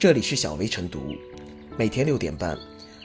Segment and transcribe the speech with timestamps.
[0.00, 1.14] 这里是小薇晨读，
[1.76, 2.58] 每天六点半，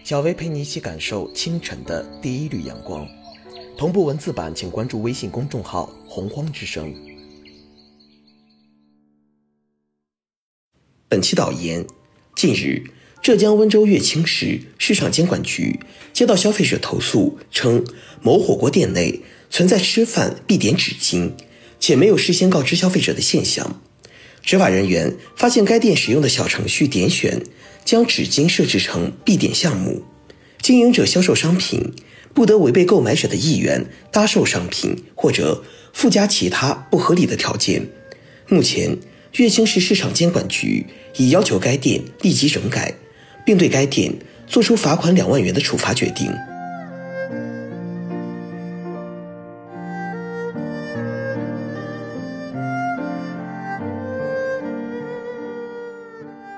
[0.05, 3.05] 小薇陪你一起感受清晨的第一缕阳光。
[3.77, 6.95] 同步文字版，请关注微信公众号“洪荒之声”。
[11.09, 11.85] 本期导言：
[12.33, 12.85] 近日，
[13.21, 15.77] 浙江温州乐清市市场监管局
[16.13, 17.83] 接到消费者投诉，称
[18.21, 21.33] 某火锅店内存在吃饭必点纸巾，
[21.77, 23.81] 且没有事先告知消费者的现象。
[24.45, 27.41] 执法人员发现该店使用的小程序点选
[27.83, 30.03] 将纸巾设置成必点项目，
[30.61, 31.93] 经营者销售商品
[32.33, 37.87] 不得违背购买者的意愿搭售商品或者附加其他不合理的条件。
[38.47, 38.95] 目前，
[39.33, 40.85] 乐清市市场监管局
[41.17, 42.93] 已要求该店立即整改，
[43.43, 44.13] 并对该店
[44.47, 46.31] 作出罚款两万元的处罚决定。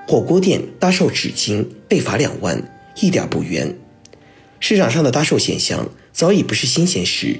[0.08, 3.76] 火锅店搭售纸巾被罚两万，一点不冤。
[4.58, 7.38] 市场上的搭售现象早已不是新鲜事，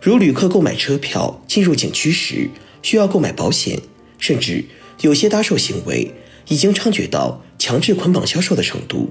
[0.00, 2.48] 如旅客购买车票进入景区时
[2.80, 3.78] 需要购买保险，
[4.16, 4.64] 甚至
[5.02, 6.10] 有些搭售行为
[6.48, 9.10] 已经猖獗到强制捆绑销售的程度。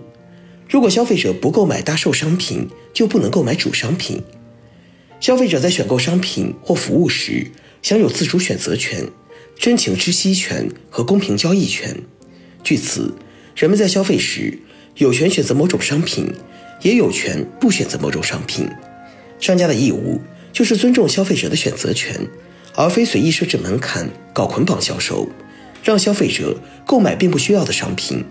[0.68, 4.24] 如果消费者不购买搭售商品，就不能购买主商品。
[5.20, 7.52] 消费者在选购商品或服务时
[7.84, 9.08] 享有自主选择权、
[9.56, 11.96] 真情知悉权和公平交易权。
[12.64, 13.14] 据此，
[13.56, 14.58] 人们在消费时
[14.96, 16.32] 有权选择某种商品，
[16.82, 18.68] 也有权不选择某种商品。
[19.40, 20.22] 商家的义务
[20.54, 22.16] 就是尊重消费者的选择权，
[22.76, 25.28] 而非随意设置门槛搞捆绑销售，
[25.84, 28.24] 让消费者购买并不需要的商品。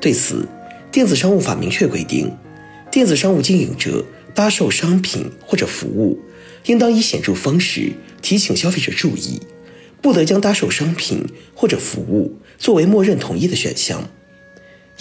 [0.00, 0.46] 对此，
[0.92, 2.32] 电子商务法明确规定，
[2.90, 6.20] 电子商务经营者搭售商品或者服务，
[6.66, 7.92] 应当以显著方式
[8.22, 9.40] 提醒消费者注意。
[10.06, 14.08] 不得将搭售商品或者服务作为默认同意的选项。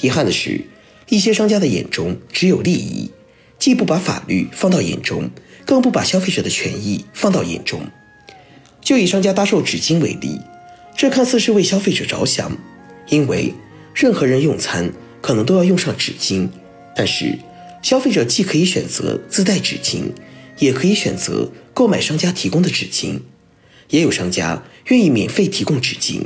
[0.02, 0.62] 遗憾的是，
[1.09, 3.12] 一些商家的眼中只有利益，
[3.59, 5.30] 既不把法律放到眼中，
[5.63, 7.81] 更不把消费者的权益放到眼中。
[8.81, 10.41] 就以商家搭售纸巾为例，
[10.97, 12.58] 这看似是为消费者着想，
[13.09, 13.53] 因为
[13.94, 14.91] 任何人用餐
[15.22, 16.50] 可能都要用上纸巾，
[16.96, 17.38] 但是
[17.84, 20.06] 消费者既可以选择自带纸巾，
[20.58, 23.19] 也可以选择购买商家提供的纸巾。
[23.90, 26.22] 也有商家愿意免费提供纸巾，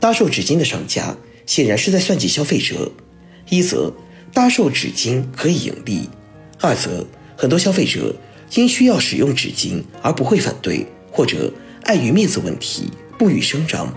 [0.00, 1.16] 搭售纸巾的商家
[1.46, 2.90] 显然是在算计消费者。
[3.48, 3.92] 一则
[4.32, 6.08] 搭售纸巾可以盈利，
[6.60, 7.06] 二则
[7.36, 8.14] 很多消费者
[8.54, 11.52] 因需要使用纸巾而不会反对，或者
[11.82, 13.92] 碍于面子问题不予声张。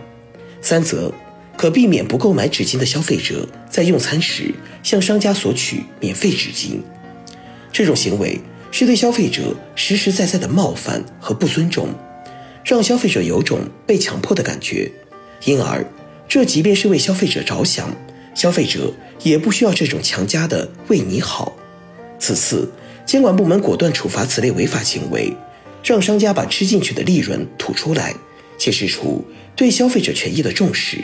[0.62, 1.14] 三则
[1.56, 4.54] 可避免不购买纸巾的消费者在用餐时
[4.84, 6.80] 向商家索取免费纸巾。
[7.72, 8.40] 这种行为
[8.72, 11.90] 是对消费者实实在在的冒犯和不尊重。
[12.66, 14.92] 让消费者有种被强迫的感觉，
[15.44, 15.86] 因而，
[16.28, 17.96] 这即便是为消费者着想，
[18.34, 21.56] 消费者也不需要这种强加的为你好。
[22.18, 22.68] 此次，
[23.06, 25.32] 监管部门果断处罚此类违法行为，
[25.84, 28.16] 让商家把吃进去的利润吐出来，
[28.58, 29.24] 显示出
[29.56, 30.98] 对消费者权益的重视，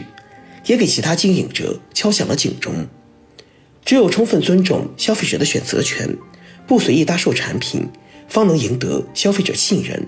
[0.66, 2.88] 也给其他经营者敲响了警钟。
[3.86, 6.18] 只有充分尊重消费者的选择权，
[6.66, 7.88] 不随意搭售产品，
[8.28, 10.08] 方能赢得消费者信任。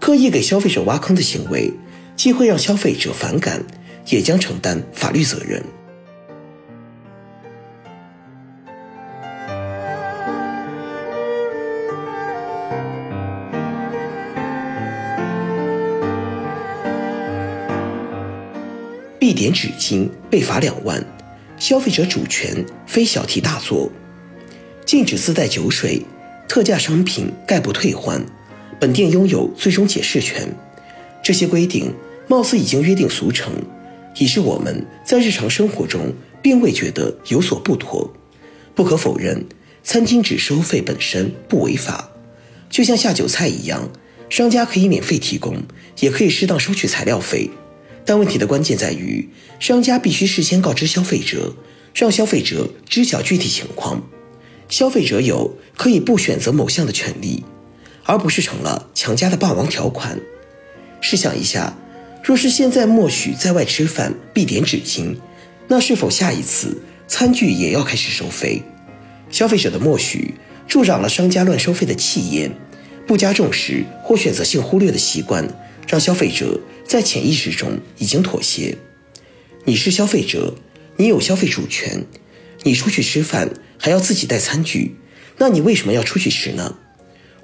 [0.00, 1.70] 刻意给消费者挖坑的行为，
[2.16, 3.62] 既会让消费者反感，
[4.06, 5.62] 也将承担法律责任。
[19.18, 21.04] 必点纸巾被罚两万，
[21.58, 23.92] 消费者主权非小题大做。
[24.86, 26.02] 禁止自带酒水，
[26.48, 28.20] 特价商品概不退换。
[28.80, 30.48] 本店拥有最终解释权，
[31.22, 31.92] 这些规定
[32.26, 33.52] 貌似已经约定俗成，
[34.16, 36.10] 已是我们在日常生活中
[36.40, 38.10] 并未觉得有所不妥。
[38.74, 39.44] 不可否认，
[39.84, 42.10] 餐巾纸收费本身不违法，
[42.70, 43.86] 就像下酒菜一样，
[44.30, 45.58] 商家可以免费提供，
[45.98, 47.50] 也可以适当收取材料费。
[48.06, 51.54] 但问题的关键在于，商家必须事先告知消费者，
[51.94, 54.02] 让消费者知晓具体情况，
[54.70, 57.44] 消费者有可以不选择某项的权利。
[58.04, 60.18] 而不是成了强加的霸王条款。
[61.00, 61.76] 试想一下，
[62.22, 65.16] 若是现在默许在外吃饭必点纸巾，
[65.68, 68.62] 那是否下一次餐具也要开始收费？
[69.30, 70.34] 消费者的默许
[70.66, 72.52] 助长了商家乱收费的气焰，
[73.06, 75.48] 不加重视或选择性忽略的习惯，
[75.88, 78.76] 让消费者在潜意识中已经妥协。
[79.64, 80.54] 你是消费者，
[80.96, 82.04] 你有消费主权，
[82.64, 84.96] 你出去吃饭还要自己带餐具，
[85.38, 86.76] 那你为什么要出去吃呢？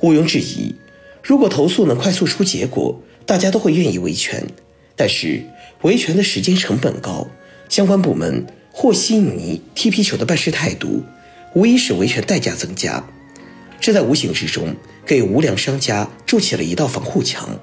[0.00, 0.74] 毋庸置疑，
[1.22, 4.46] 如果投诉能快速出结果，大家都会愿意维权。
[4.94, 5.42] 但是
[5.82, 7.26] 维权的时间成本高，
[7.68, 11.02] 相关部门和稀泥踢皮球的办事态度，
[11.54, 13.04] 无疑使维权代价增加。
[13.80, 17.60] 这在无形之中给无良商家筑起了一道防护墙，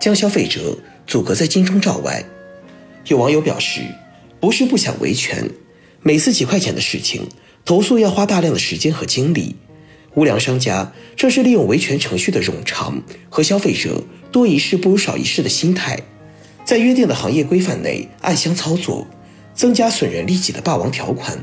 [0.00, 2.24] 将消费者阻隔在金钟罩外。
[3.06, 3.80] 有网友表示，
[4.38, 5.50] 不是不想维权，
[6.02, 7.28] 每次几块钱的事情，
[7.64, 9.56] 投诉要花大量的时间和精力。
[10.14, 14.02] 无良商家正是利用维权程序的冗长和消费者
[14.32, 15.98] 多一事不如少一事的心态，
[16.64, 19.06] 在约定的行业规范内暗箱操作，
[19.54, 21.38] 增加损人利己的霸王条款。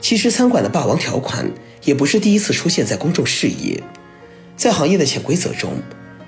[0.00, 1.50] 其实，餐馆的霸王条款
[1.84, 3.82] 也不是第一次出现在公众视野，
[4.56, 5.72] 在行业的潜规则中，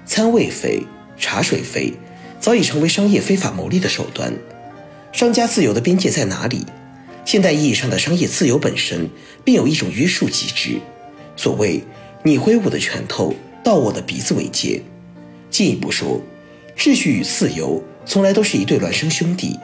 [0.05, 0.83] 餐位费、
[1.19, 1.93] 茶水费
[2.41, 4.33] 早已成为商业非法牟利的手段。
[5.13, 6.65] 商家自由的边界在哪里？
[7.25, 9.11] 现代意义上的商业自由本身
[9.43, 10.79] 便有一种约束机制。
[11.37, 11.83] 所谓
[12.25, 14.83] “你挥舞的拳头到我的鼻子为界”，
[15.51, 16.21] 进一步说，
[16.77, 19.59] 秩序与自由从来都是一对孪生兄弟。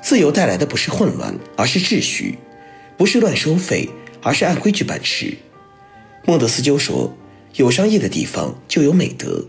[0.00, 2.34] 自由带来的不是混乱，而是秩序；
[2.96, 3.88] 不是乱收费，
[4.22, 5.36] 而是按规矩办事。
[6.24, 7.14] 孟德斯鸠说
[7.56, 9.44] ：“有商业的地方就有美德。”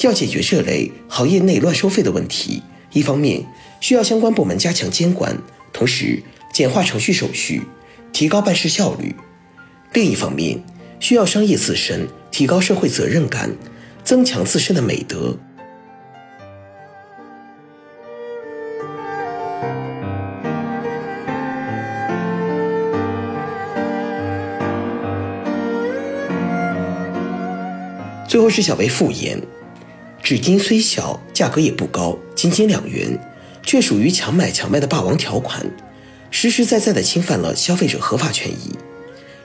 [0.00, 2.62] 要解决这类行业内乱收费的问题，
[2.92, 3.44] 一方面
[3.80, 5.36] 需要相关部门加强监管，
[5.72, 6.22] 同时
[6.52, 7.62] 简化程序手续，
[8.12, 9.14] 提高办事效率；
[9.92, 10.62] 另一方面，
[11.02, 13.50] 需要商业自身提高社会责任感，
[14.04, 15.36] 增强自身的美德。
[28.28, 29.42] 最后是小薇复言，
[30.22, 33.18] 纸巾虽小，价格也不高，仅仅两元，
[33.64, 35.66] 却属于强买强卖的霸王条款，
[36.30, 38.70] 实实在在的侵犯了消费者合法权益。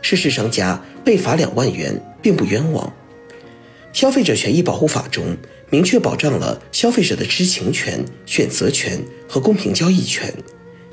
[0.08, 2.94] 涉事商家被罚两万元，并不冤枉。
[3.92, 5.36] 消费者权益保护法中
[5.70, 10.34] 明确保障了消费者的知情权、选择权和公平交易权，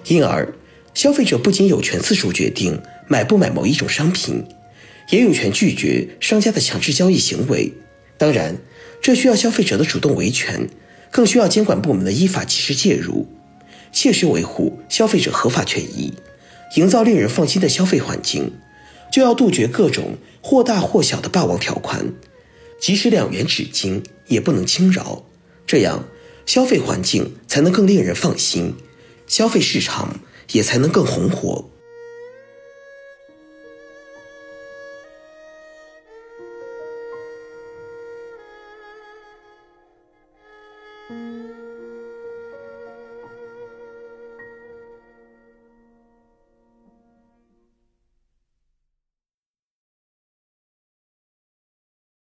[0.08, 0.52] 因而
[0.94, 4.44] 消费者不仅有权自主决定买不买某一种商品，
[5.11, 7.72] 也有权拒绝商家的强制交易行为。
[8.19, 8.56] 当然，
[9.00, 10.69] 这需要消费者的主动维权，
[11.12, 13.28] 更需要监管部门的依法及时介入，
[13.93, 16.12] 切实维护消费者合法权益，
[16.75, 18.50] 营造令人放心的消费环境。
[19.14, 22.14] 就要杜绝各种或大或小的霸王条款，
[22.81, 25.25] 即使两元纸巾也不能轻饶，
[25.64, 26.05] 这样
[26.46, 28.75] 消费环境才能更令人放心，
[29.28, 30.19] 消费市场
[30.50, 31.70] 也才能更红火。